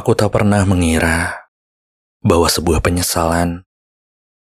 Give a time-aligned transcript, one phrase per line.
[0.00, 1.44] Aku tak pernah mengira
[2.24, 3.68] bahwa sebuah penyesalan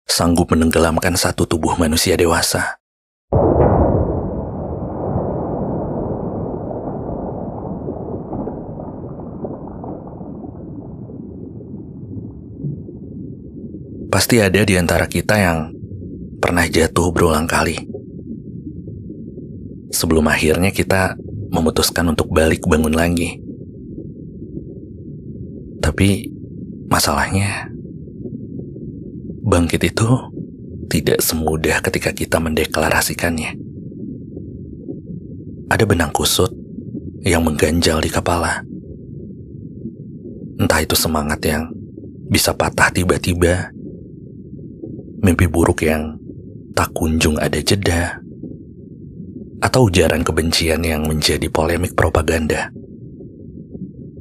[0.05, 2.78] sanggup menenggelamkan satu tubuh manusia dewasa.
[14.13, 15.74] Pasti ada di antara kita yang
[16.38, 17.89] pernah jatuh berulang kali.
[19.89, 21.17] Sebelum akhirnya kita
[21.49, 23.48] memutuskan untuk balik bangun lagi.
[25.89, 26.29] Tapi
[26.85, 27.66] masalahnya
[29.41, 30.05] bangkit itu
[30.85, 33.57] tidak semudah ketika kita mendeklarasikannya.
[35.73, 36.53] Ada benang kusut
[37.25, 38.62] yang mengganjal di kepala.
[40.62, 41.73] Entah itu semangat yang
[42.29, 43.73] bisa patah tiba-tiba
[45.26, 46.21] mimpi buruk yang
[46.77, 48.21] tak kunjung ada jeda,
[49.57, 52.70] atau ujaran kebencian yang menjadi polemik propaganda.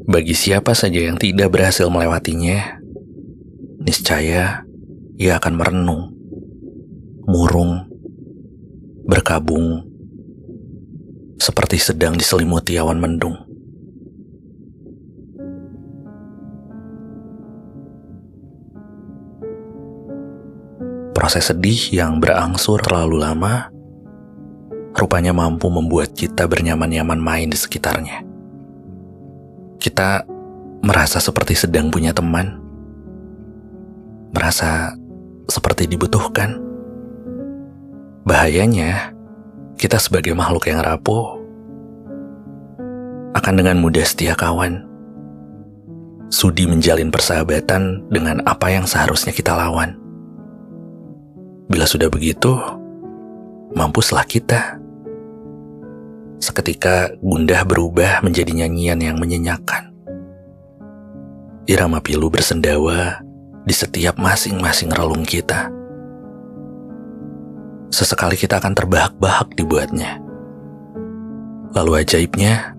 [0.08, 2.80] Bagi siapa saja yang tidak berhasil melewatinya,
[3.84, 4.64] niscaya
[5.20, 6.16] ia akan merenung,
[7.28, 7.84] murung,
[9.04, 9.84] berkabung,
[11.36, 13.36] seperti sedang diselimuti awan mendung.
[21.12, 23.68] Proses sedih yang berangsur terlalu lama
[24.96, 28.27] rupanya mampu membuat kita bernyaman-nyaman main di sekitarnya.
[29.78, 30.26] Kita
[30.82, 32.58] merasa seperti sedang punya teman,
[34.34, 34.94] merasa
[35.48, 36.58] seperti dibutuhkan.
[38.28, 39.14] Bahayanya,
[39.80, 41.38] kita sebagai makhluk yang rapuh
[43.38, 44.84] akan dengan mudah setia kawan.
[46.28, 49.96] Sudi menjalin persahabatan dengan apa yang seharusnya kita lawan.
[51.72, 52.52] Bila sudah begitu,
[53.72, 54.76] mampuslah kita.
[56.58, 59.94] Seketika gundah berubah menjadi nyanyian yang menyenyakan.
[61.70, 63.22] Irama pilu bersendawa
[63.62, 65.70] di setiap masing-masing relung kita.
[67.94, 70.18] Sesekali kita akan terbahak-bahak dibuatnya.
[71.78, 72.74] Lalu ajaibnya,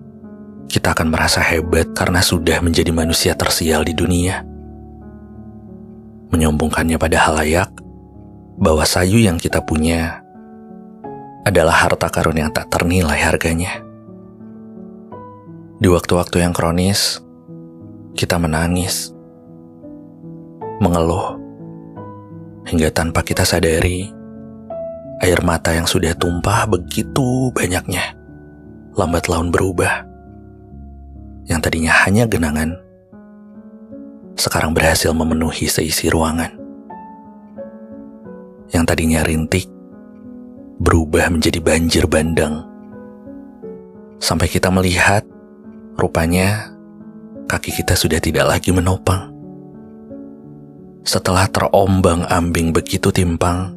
[0.68, 4.44] kita akan merasa hebat karena sudah menjadi manusia tersial di dunia.
[6.36, 7.72] Menyombongkannya pada halayak,
[8.60, 10.20] bahwa sayu yang kita punya
[11.44, 13.80] adalah harta karun yang tak ternilai harganya.
[15.80, 17.24] Di waktu-waktu yang kronis,
[18.12, 19.16] kita menangis,
[20.84, 21.40] mengeluh,
[22.68, 24.12] hingga tanpa kita sadari,
[25.24, 28.12] air mata yang sudah tumpah begitu banyaknya,
[28.92, 30.04] lambat laun berubah.
[31.48, 32.76] Yang tadinya hanya genangan,
[34.36, 36.60] sekarang berhasil memenuhi seisi ruangan
[38.70, 39.79] yang tadinya rintik
[40.90, 42.66] berubah menjadi banjir bandang.
[44.18, 45.22] Sampai kita melihat,
[45.94, 46.74] rupanya
[47.46, 49.30] kaki kita sudah tidak lagi menopang.
[51.06, 53.70] Setelah terombang-ambing begitu timpang,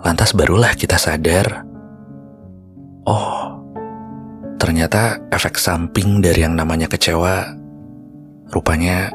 [0.00, 1.60] lantas barulah kita sadar,
[3.04, 3.60] oh,
[4.56, 7.52] ternyata efek samping dari yang namanya kecewa,
[8.48, 9.12] rupanya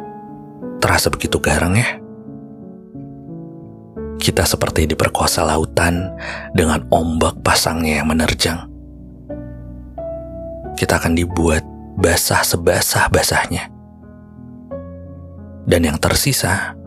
[0.77, 2.06] terasa begitu garang ya.
[4.17, 6.09] Kita seperti diperkosa lautan
[6.51, 8.65] dengan ombak pasangnya yang menerjang.
[10.77, 11.61] Kita akan dibuat
[11.97, 13.73] basah sebasah-basahnya.
[15.67, 16.77] Dan yang tersisa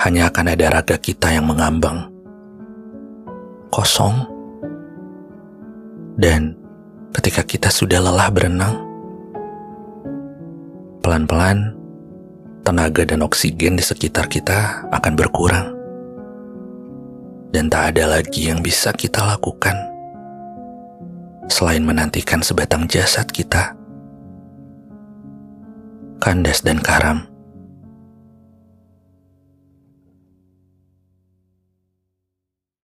[0.00, 2.08] hanya akan ada raga kita yang mengambang.
[3.72, 4.28] Kosong.
[6.16, 6.56] Dan
[7.16, 8.74] ketika kita sudah lelah berenang,
[11.00, 11.81] pelan-pelan
[12.62, 15.66] tenaga dan oksigen di sekitar kita akan berkurang.
[17.52, 19.76] Dan tak ada lagi yang bisa kita lakukan
[21.50, 23.76] selain menantikan sebatang jasad kita.
[26.22, 27.31] Kandas dan karam